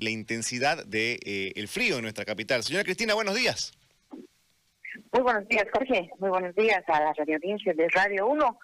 la 0.00 0.10
intensidad 0.10 0.84
del 0.84 1.18
de, 1.18 1.52
eh, 1.56 1.66
frío 1.66 1.96
en 1.96 2.02
nuestra 2.02 2.24
capital. 2.24 2.62
Señora 2.62 2.84
Cristina, 2.84 3.14
buenos 3.14 3.34
días. 3.34 3.72
Muy 5.12 5.22
buenos 5.22 5.46
días, 5.48 5.66
Jorge. 5.72 6.10
Muy 6.18 6.30
buenos 6.30 6.54
días 6.54 6.82
a 6.86 7.00
la 7.00 7.12
radio 7.12 7.36
audiencia 7.36 7.74
de 7.74 7.88
Radio 7.88 8.26
1. 8.28 8.58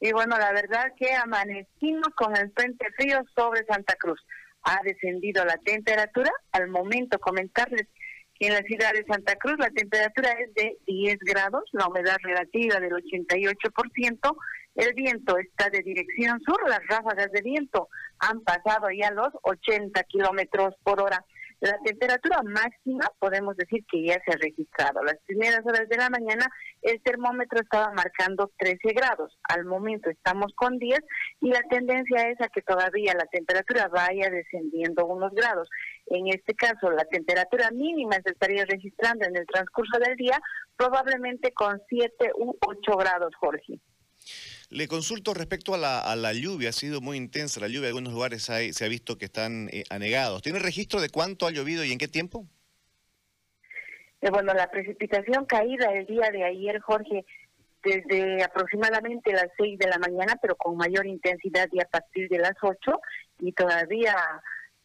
Y 0.00 0.12
bueno, 0.12 0.38
la 0.38 0.52
verdad 0.52 0.92
que 0.96 1.12
amanecimos 1.12 2.08
con 2.14 2.36
el 2.36 2.52
frente 2.52 2.86
frío 2.96 3.20
sobre 3.34 3.64
Santa 3.64 3.94
Cruz. 3.96 4.20
Ha 4.62 4.80
descendido 4.84 5.44
la 5.44 5.56
temperatura. 5.58 6.30
Al 6.52 6.68
momento 6.68 7.18
comentarles 7.18 7.88
que 8.38 8.46
en 8.46 8.54
la 8.54 8.62
ciudad 8.62 8.92
de 8.92 9.04
Santa 9.06 9.34
Cruz 9.36 9.56
la 9.58 9.70
temperatura 9.70 10.30
es 10.32 10.54
de 10.54 10.78
10 10.86 11.18
grados, 11.20 11.64
la 11.72 11.88
humedad 11.88 12.16
relativa 12.22 12.78
del 12.78 12.92
88%, 12.92 14.36
el 14.78 14.94
viento 14.94 15.36
está 15.38 15.68
de 15.70 15.82
dirección 15.82 16.40
sur, 16.40 16.56
las 16.68 16.86
ráfagas 16.86 17.32
de 17.32 17.42
viento 17.42 17.88
han 18.20 18.40
pasado 18.42 18.86
ya 18.90 19.10
los 19.10 19.30
80 19.42 20.00
kilómetros 20.04 20.76
por 20.84 21.02
hora. 21.02 21.24
La 21.60 21.76
temperatura 21.84 22.40
máxima 22.44 23.10
podemos 23.18 23.56
decir 23.56 23.84
que 23.90 24.04
ya 24.04 24.22
se 24.24 24.30
ha 24.32 24.36
registrado. 24.36 25.02
Las 25.02 25.18
primeras 25.26 25.66
horas 25.66 25.88
de 25.88 25.96
la 25.96 26.08
mañana 26.08 26.46
el 26.82 27.02
termómetro 27.02 27.60
estaba 27.60 27.92
marcando 27.92 28.52
13 28.56 28.92
grados. 28.92 29.36
Al 29.48 29.64
momento 29.64 30.10
estamos 30.10 30.52
con 30.54 30.78
10 30.78 31.00
y 31.40 31.48
la 31.50 31.62
tendencia 31.68 32.30
es 32.30 32.40
a 32.40 32.48
que 32.48 32.62
todavía 32.62 33.14
la 33.14 33.26
temperatura 33.26 33.88
vaya 33.88 34.30
descendiendo 34.30 35.06
unos 35.06 35.32
grados. 35.34 35.68
En 36.06 36.28
este 36.28 36.54
caso, 36.54 36.92
la 36.92 37.04
temperatura 37.06 37.72
mínima 37.72 38.14
se 38.24 38.30
estaría 38.30 38.64
registrando 38.64 39.26
en 39.26 39.36
el 39.36 39.46
transcurso 39.46 39.98
del 39.98 40.14
día 40.14 40.38
probablemente 40.76 41.52
con 41.52 41.82
7 41.88 42.30
u 42.36 42.56
8 42.64 42.96
grados, 42.96 43.34
Jorge. 43.34 43.80
Le 44.70 44.86
consulto 44.86 45.34
respecto 45.34 45.74
a 45.74 45.78
la, 45.78 46.32
lluvia, 46.32 46.70
ha 46.70 46.72
sido 46.72 47.00
muy 47.00 47.16
intensa 47.16 47.60
la 47.60 47.68
lluvia, 47.68 47.88
en 47.88 47.96
algunos 47.96 48.12
lugares 48.12 48.42
se 48.42 48.84
ha 48.84 48.88
visto 48.88 49.16
que 49.16 49.26
están 49.26 49.68
eh, 49.72 49.84
anegados. 49.90 50.42
¿Tiene 50.42 50.58
registro 50.58 51.00
de 51.00 51.08
cuánto 51.08 51.46
ha 51.46 51.50
llovido 51.50 51.84
y 51.84 51.92
en 51.92 51.98
qué 51.98 52.08
tiempo? 52.08 52.46
Eh, 54.20 54.30
bueno, 54.30 54.52
la 54.52 54.70
precipitación 54.70 55.46
caída 55.46 55.92
el 55.92 56.06
día 56.06 56.30
de 56.30 56.44
ayer, 56.44 56.80
Jorge, 56.80 57.24
desde 57.84 58.42
aproximadamente 58.42 59.32
las 59.32 59.48
6 59.56 59.78
de 59.78 59.88
la 59.88 59.98
mañana, 59.98 60.36
pero 60.42 60.56
con 60.56 60.76
mayor 60.76 61.06
intensidad 61.06 61.68
y 61.72 61.80
a 61.80 61.86
partir 61.86 62.28
de 62.28 62.38
las 62.38 62.54
8, 62.60 63.00
y 63.40 63.52
todavía 63.52 64.16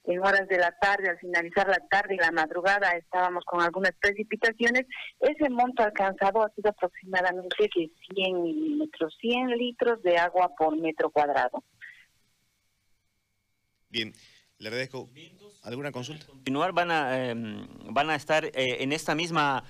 en 0.05 0.19
horas 0.19 0.47
de 0.47 0.57
la 0.57 0.71
tarde, 0.79 1.09
al 1.09 1.19
finalizar 1.19 1.67
la 1.67 1.79
tarde 1.89 2.15
y 2.15 2.17
la 2.17 2.31
madrugada, 2.31 2.91
estábamos 2.91 3.43
con 3.45 3.61
algunas 3.61 3.93
precipitaciones. 4.01 4.85
Ese 5.19 5.49
monto 5.49 5.83
alcanzado 5.83 6.43
ha 6.43 6.49
sido 6.49 6.69
aproximadamente 6.69 7.55
de 7.59 7.91
100 8.13 8.43
milímetros, 8.43 9.15
100 9.21 9.49
litros 9.57 10.01
de 10.03 10.17
agua 10.17 10.51
por 10.57 10.75
metro 10.77 11.09
cuadrado. 11.09 11.63
Bien, 13.89 14.11
le 14.57 14.67
agradezco. 14.67 15.09
¿Alguna 15.63 15.91
consulta? 15.91 16.25
Continuar, 16.25 16.73
van 16.73 16.91
a, 16.91 17.29
em, 17.29 17.67
van 17.89 18.09
a 18.09 18.15
estar 18.15 18.45
eh, 18.45 18.83
en 18.83 18.91
esta 18.91 19.15
misma 19.15 19.63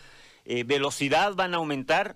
eh, 0.46 0.64
velocidad, 0.64 1.36
van 1.36 1.54
a 1.54 1.58
aumentar 1.58 2.16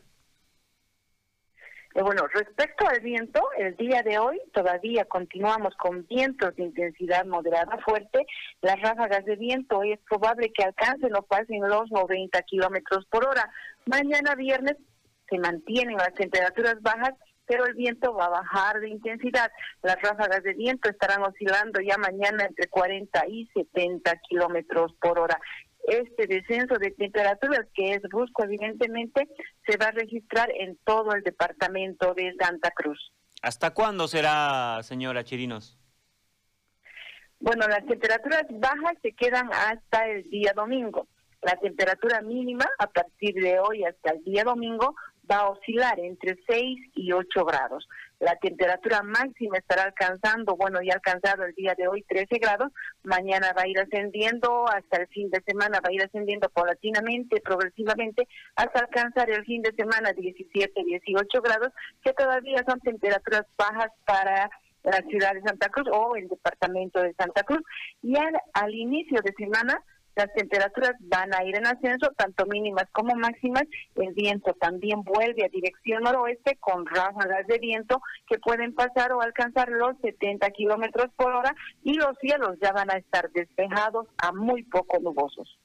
eh, 1.97 2.03
bueno, 2.03 2.27
respecto 2.31 2.87
al 2.87 2.99
viento, 2.99 3.41
el 3.57 3.75
día 3.75 4.03
de 4.03 4.19
hoy 4.19 4.39
todavía 4.53 5.05
continuamos 5.05 5.75
con 5.77 6.05
vientos 6.05 6.55
de 6.55 6.65
intensidad 6.65 7.25
moderada 7.25 7.75
fuerte. 7.79 8.23
Las 8.61 8.79
ráfagas 8.81 9.25
de 9.25 9.35
viento 9.35 9.79
hoy 9.79 9.93
es 9.93 9.99
probable 10.07 10.53
que 10.53 10.63
alcancen 10.63 11.15
o 11.15 11.23
pasen 11.23 11.67
los 11.67 11.89
90 11.89 12.39
kilómetros 12.43 13.03
por 13.07 13.25
hora. 13.27 13.49
Mañana 13.87 14.35
viernes 14.35 14.77
se 15.27 15.39
mantienen 15.39 15.97
las 15.97 16.13
temperaturas 16.13 16.79
bajas, 16.83 17.15
pero 17.47 17.65
el 17.65 17.73
viento 17.73 18.13
va 18.13 18.25
a 18.25 18.41
bajar 18.41 18.79
de 18.79 18.89
intensidad. 18.89 19.51
Las 19.81 19.99
ráfagas 19.99 20.43
de 20.43 20.53
viento 20.53 20.91
estarán 20.91 21.23
oscilando 21.23 21.81
ya 21.81 21.97
mañana 21.97 22.45
entre 22.45 22.67
40 22.67 23.25
y 23.27 23.47
70 23.55 24.17
kilómetros 24.29 24.93
por 25.01 25.17
hora 25.17 25.39
este 25.87 26.27
descenso 26.27 26.75
de 26.75 26.91
temperaturas, 26.91 27.65
que 27.73 27.93
es 27.93 28.01
brusco 28.03 28.43
evidentemente, 28.43 29.27
se 29.65 29.77
va 29.77 29.87
a 29.87 29.91
registrar 29.91 30.51
en 30.51 30.77
todo 30.83 31.13
el 31.13 31.23
departamento 31.23 32.13
de 32.13 32.35
Santa 32.39 32.71
Cruz. 32.71 33.13
¿Hasta 33.41 33.73
cuándo 33.73 34.07
será, 34.07 34.81
señora 34.83 35.23
Chirinos? 35.23 35.77
Bueno, 37.39 37.67
las 37.67 37.85
temperaturas 37.85 38.45
bajas 38.49 38.97
se 39.01 39.13
quedan 39.13 39.49
hasta 39.53 40.07
el 40.07 40.23
día 40.29 40.53
domingo. 40.55 41.07
La 41.41 41.55
temperatura 41.55 42.21
mínima 42.21 42.65
a 42.79 42.87
partir 42.87 43.35
de 43.35 43.59
hoy 43.59 43.83
hasta 43.85 44.11
el 44.11 44.23
día 44.23 44.43
domingo 44.43 44.95
va 45.29 45.37
a 45.37 45.49
oscilar 45.49 45.99
entre 45.99 46.37
6 46.47 46.91
y 46.95 47.11
8 47.11 47.45
grados. 47.45 47.87
La 48.19 48.35
temperatura 48.37 49.03
máxima 49.03 49.57
estará 49.57 49.83
alcanzando, 49.83 50.55
bueno, 50.55 50.79
ya 50.81 50.93
alcanzado 50.93 51.43
el 51.43 51.53
día 51.53 51.75
de 51.77 51.87
hoy 51.87 52.03
13 52.03 52.39
grados, 52.39 52.71
mañana 53.03 53.53
va 53.55 53.63
a 53.63 53.67
ir 53.67 53.79
ascendiendo, 53.79 54.67
hasta 54.67 55.01
el 55.01 55.07
fin 55.07 55.29
de 55.29 55.41
semana 55.45 55.79
va 55.79 55.89
a 55.89 55.93
ir 55.93 56.03
ascendiendo 56.03 56.49
paulatinamente, 56.49 57.41
progresivamente, 57.41 58.27
hasta 58.55 58.79
alcanzar 58.79 59.29
el 59.29 59.45
fin 59.45 59.61
de 59.61 59.71
semana 59.73 60.13
17, 60.13 60.83
18 60.83 61.41
grados, 61.41 61.69
que 62.03 62.13
todavía 62.13 62.63
son 62.67 62.79
temperaturas 62.79 63.45
bajas 63.55 63.91
para 64.05 64.49
la 64.83 65.01
ciudad 65.09 65.33
de 65.33 65.41
Santa 65.41 65.69
Cruz 65.69 65.87
o 65.91 66.15
el 66.15 66.27
departamento 66.27 67.01
de 67.01 67.13
Santa 67.13 67.43
Cruz. 67.43 67.61
Y 68.01 68.15
al 68.17 68.73
inicio 68.73 69.21
de 69.21 69.33
semana 69.33 69.83
las 70.17 70.33
temperaturas 70.33 70.93
van 71.01 71.33
a 71.33 71.43
ir 71.43 71.55
en 71.55 71.67
ascenso, 71.67 72.11
tanto 72.17 72.45
mínimas 72.47 72.85
como 72.91 73.15
máximas. 73.15 73.63
El 73.95 74.13
viento 74.13 74.53
también 74.59 75.03
vuelve 75.03 75.45
a 75.45 75.49
dirección 75.49 76.03
noroeste 76.03 76.57
con 76.59 76.87
ráfagas 76.87 77.45
de 77.45 77.59
viento 77.59 78.01
que 78.27 78.39
pueden 78.39 78.73
pasar 78.73 79.11
o 79.13 79.21
alcanzar 79.21 79.69
los 79.69 79.95
70 80.01 80.49
kilómetros 80.51 81.07
por 81.15 81.33
hora 81.33 81.55
y 81.83 81.93
los 81.93 82.17
cielos 82.19 82.57
ya 82.61 82.71
van 82.71 82.89
a 82.89 82.97
estar 82.97 83.29
despejados 83.31 84.07
a 84.17 84.31
muy 84.31 84.63
poco 84.63 84.99
nubosos. 84.99 85.59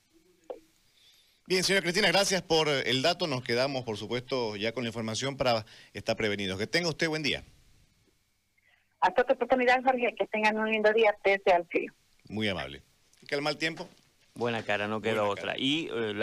Bien, 1.46 1.64
señora 1.64 1.82
Cristina, 1.82 2.08
gracias 2.08 2.42
por 2.42 2.68
el 2.68 3.00
dato. 3.00 3.26
Nos 3.26 3.42
quedamos, 3.42 3.84
por 3.84 3.96
supuesto, 3.96 4.56
ya 4.56 4.72
con 4.72 4.84
la 4.84 4.90
información 4.90 5.36
para 5.38 5.64
estar 5.94 6.14
prevenidos. 6.16 6.58
Que 6.58 6.66
tenga 6.66 6.90
usted 6.90 7.08
buen 7.08 7.22
día. 7.22 7.42
Hasta 9.00 9.22
otra 9.22 9.34
oportunidad, 9.34 9.82
Jorge. 9.82 10.14
Que 10.16 10.26
tengan 10.26 10.58
un 10.58 10.70
lindo 10.70 10.92
día 10.92 11.16
pese 11.24 11.50
al 11.52 11.66
frío. 11.66 11.92
Muy 12.28 12.48
amable. 12.48 12.82
¿Qué 13.26 13.34
el 13.34 13.42
mal 13.42 13.56
tiempo? 13.56 13.88
Buena 14.34 14.62
cara, 14.62 14.88
no 14.88 15.00
quedó 15.02 15.28
otra. 15.28 15.54
Y 15.58 15.88
eh, 15.92 16.14